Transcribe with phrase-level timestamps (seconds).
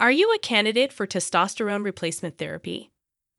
[0.00, 2.90] Are you a candidate for testosterone replacement therapy?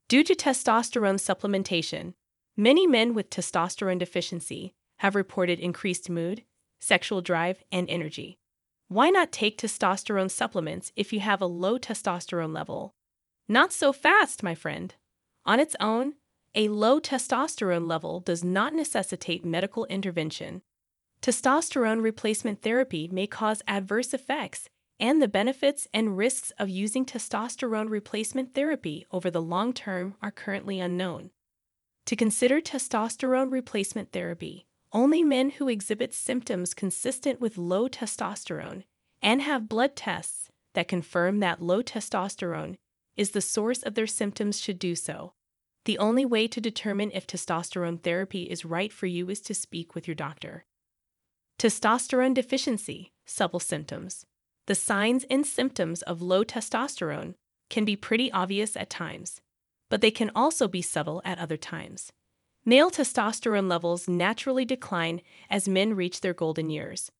[0.08, 2.14] Due to testosterone supplementation,
[2.56, 6.44] many men with testosterone deficiency have reported increased mood,
[6.80, 8.38] sexual drive, and energy.
[8.86, 12.94] Why not take testosterone supplements if you have a low testosterone level?
[13.48, 14.94] Not so fast, my friend.
[15.44, 16.12] On its own,
[16.54, 20.62] a low testosterone level does not necessitate medical intervention.
[21.22, 24.68] Testosterone replacement therapy may cause adverse effects
[25.00, 30.30] and the benefits and risks of using testosterone replacement therapy over the long term are
[30.30, 31.30] currently unknown.
[32.06, 38.84] To consider testosterone replacement therapy, only men who exhibit symptoms consistent with low testosterone
[39.22, 42.76] and have blood tests that confirm that low testosterone
[43.16, 45.34] is the source of their symptoms should do so.
[45.84, 49.94] The only way to determine if testosterone therapy is right for you is to speak
[49.94, 50.64] with your doctor.
[51.58, 54.26] Testosterone deficiency, subtle symptoms.
[54.66, 57.34] The signs and symptoms of low testosterone
[57.68, 59.40] can be pretty obvious at times,
[59.90, 62.12] but they can also be subtle at other times.
[62.64, 65.20] Male testosterone levels naturally decline
[65.50, 67.10] as men reach their golden years.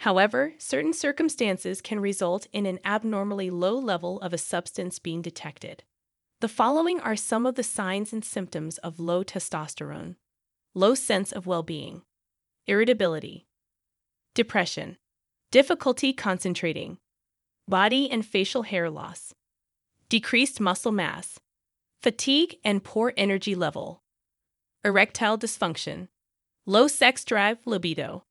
[0.00, 5.84] However, certain circumstances can result in an abnormally low level of a substance being detected.
[6.40, 10.16] The following are some of the signs and symptoms of low testosterone
[10.74, 12.02] low sense of well being,
[12.66, 13.46] irritability,
[14.34, 14.96] depression,
[15.50, 16.98] difficulty concentrating,
[17.66, 19.34] body and facial hair loss,
[20.08, 21.40] decreased muscle mass,
[22.00, 24.02] fatigue and poor energy level,
[24.84, 26.08] erectile dysfunction,
[26.66, 28.24] low sex drive libido.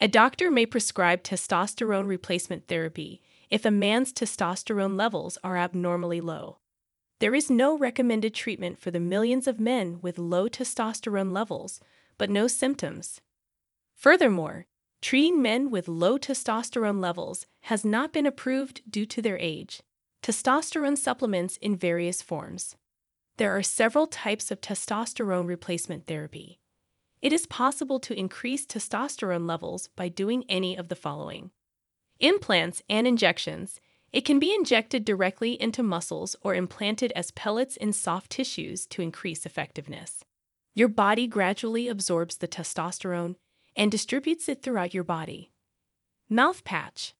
[0.00, 6.58] A doctor may prescribe testosterone replacement therapy if a man's testosterone levels are abnormally low.
[7.20, 11.78] There is no recommended treatment for the millions of men with low testosterone levels,
[12.18, 13.20] but no symptoms.
[13.94, 14.66] Furthermore,
[15.02, 19.82] Treating men with low testosterone levels has not been approved due to their age.
[20.22, 22.76] Testosterone supplements in various forms.
[23.36, 26.60] There are several types of testosterone replacement therapy.
[27.20, 31.50] It is possible to increase testosterone levels by doing any of the following
[32.20, 33.80] implants and injections.
[34.12, 39.02] It can be injected directly into muscles or implanted as pellets in soft tissues to
[39.02, 40.22] increase effectiveness.
[40.76, 43.34] Your body gradually absorbs the testosterone
[43.76, 45.50] and distributes it throughout your body.
[46.28, 47.14] Mouth patch.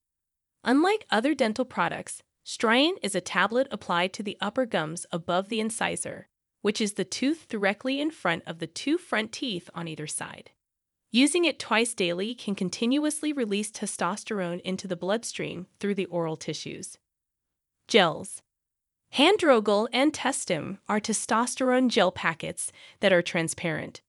[0.64, 5.60] Unlike other dental products, Striant is a tablet applied to the upper gums above the
[5.60, 6.28] incisor,
[6.60, 10.50] which is the tooth directly in front of the two front teeth on either side.
[11.10, 16.96] Using it twice daily can continuously release testosterone into the bloodstream through the oral tissues.
[17.86, 18.42] Gels.
[19.18, 24.00] AndroGel and Testim are testosterone gel packets that are transparent.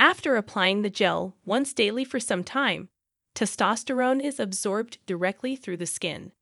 [0.00, 2.88] After applying the gel once daily for some time,
[3.34, 6.32] testosterone is absorbed directly through the skin.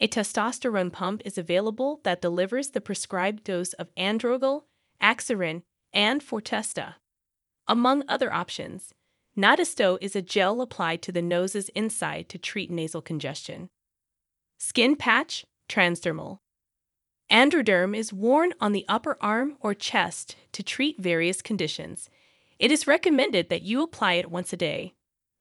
[0.00, 4.62] A testosterone pump is available that delivers the prescribed dose of androgel,
[5.02, 6.94] Axiron, and Fortesta.
[7.68, 8.94] Among other options,
[9.36, 13.68] Natesto is a gel applied to the nose's inside to treat nasal congestion.
[14.56, 16.38] Skin patch, transdermal.
[17.30, 22.08] Androderm is worn on the upper arm or chest to treat various conditions,
[22.58, 24.94] it is recommended that you apply it once a day.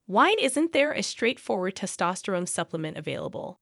[0.06, 3.59] Why isn't there a straightforward testosterone supplement available?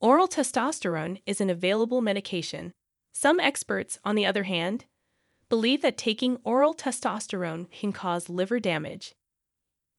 [0.00, 2.72] Oral testosterone is an available medication.
[3.12, 4.84] Some experts, on the other hand,
[5.48, 9.14] believe that taking oral testosterone can cause liver damage.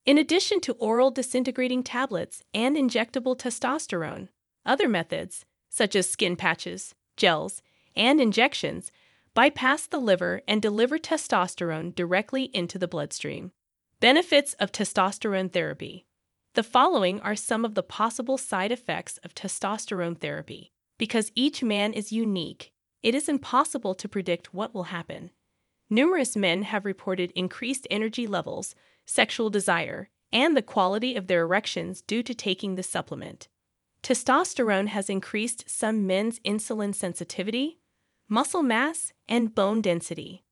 [0.06, 4.28] In addition to oral disintegrating tablets and injectable testosterone,
[4.66, 7.62] other methods, such as skin patches, gels,
[7.96, 8.92] and injections,
[9.38, 13.52] bypass the liver and deliver testosterone directly into the bloodstream.
[14.00, 16.08] Benefits of testosterone therapy.
[16.56, 20.72] The following are some of the possible side effects of testosterone therapy.
[20.98, 22.72] Because each man is unique,
[23.04, 25.30] it is impossible to predict what will happen.
[25.88, 28.74] Numerous men have reported increased energy levels,
[29.06, 33.50] sexual desire, and the quality of their erections due to taking the supplement.
[34.02, 37.78] Testosterone has increased some men's insulin sensitivity,
[38.30, 40.44] muscle mass, and bone density.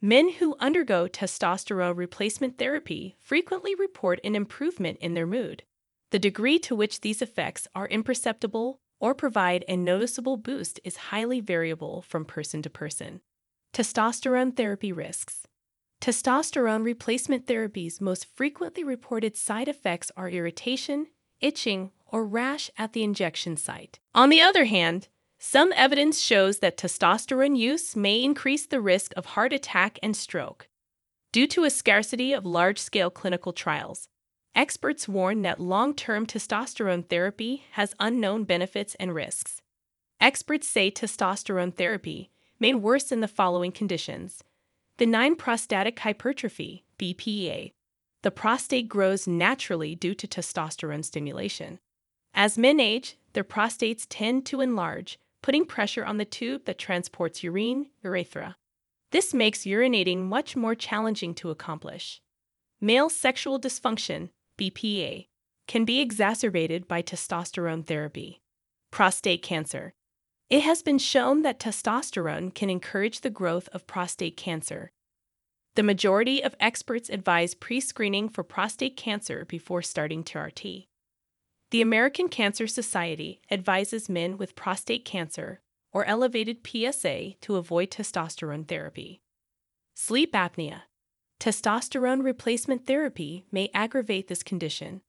[0.00, 5.62] Men who undergo testosterone replacement therapy frequently report an improvement in their mood.
[6.10, 11.40] The degree to which these effects are imperceptible or provide a noticeable boost is highly
[11.40, 13.20] variable from person to person.
[13.72, 15.46] Testosterone therapy risks.
[16.00, 21.08] Testosterone replacement therapy's most frequently reported side effects are irritation,
[21.40, 23.98] itching, or rash at the injection site.
[24.14, 25.08] On the other hand,
[25.48, 30.68] some evidence shows that testosterone use may increase the risk of heart attack and stroke.
[31.30, 34.08] Due to a scarcity of large scale clinical trials,
[34.56, 39.62] experts warn that long term testosterone therapy has unknown benefits and risks.
[40.20, 42.28] Experts say testosterone therapy
[42.58, 44.42] may worsen the following conditions
[44.96, 47.72] benign prostatic hypertrophy, BPA.
[48.24, 51.78] The prostate grows naturally due to testosterone stimulation.
[52.34, 57.44] As men age, their prostates tend to enlarge, putting pressure on the tube that transports
[57.44, 58.56] urine, urethra.
[59.12, 62.20] This makes urinating much more challenging to accomplish.
[62.80, 65.28] Male sexual dysfunction, BPA,
[65.68, 68.40] can be exacerbated by testosterone therapy.
[68.90, 69.94] Prostate cancer.
[70.50, 74.90] It has been shown that testosterone can encourage the growth of prostate cancer.
[75.76, 80.88] The majority of experts advise pre screening for prostate cancer before starting TRT.
[81.70, 85.60] The American Cancer Society advises men with prostate cancer
[85.92, 89.20] or elevated PSA to avoid testosterone therapy.
[89.94, 90.82] Sleep apnea.
[91.40, 95.00] Testosterone replacement therapy may aggravate this condition.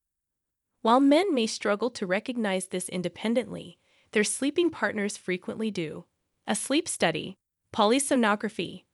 [0.81, 3.77] While men may struggle to recognize this independently,
[4.12, 6.06] their sleeping partners frequently do.
[6.48, 7.38] A sleep study,
[7.74, 8.86] polysomnography,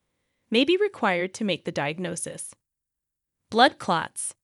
[0.50, 2.54] may be required to make the diagnosis.
[3.50, 4.36] Blood clots.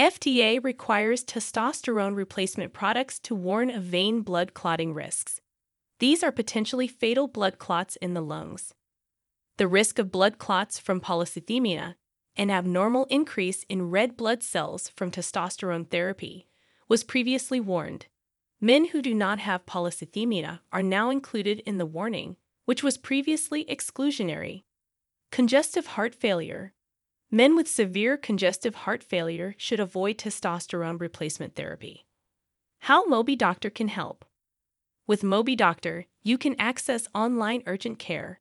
[0.00, 5.42] FDA requires testosterone replacement products to warn of vein blood clotting risks.
[5.98, 8.72] These are potentially fatal blood clots in the lungs.
[9.58, 11.96] The risk of blood clots from polycythemia,
[12.34, 16.46] an abnormal increase in red blood cells from testosterone therapy,
[16.88, 18.06] was previously warned.
[18.58, 23.66] Men who do not have polycythemia are now included in the warning, which was previously
[23.66, 24.62] exclusionary.
[25.30, 26.72] Congestive heart failure.
[27.32, 32.04] Men with severe congestive heart failure should avoid testosterone replacement therapy.
[32.80, 34.24] How Mobi Doctor can help.
[35.06, 38.40] With Mobi Doctor, you can access online urgent care,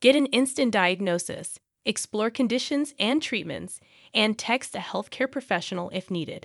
[0.00, 3.80] get an instant diagnosis, explore conditions and treatments,
[4.14, 6.38] and text a healthcare professional if needed.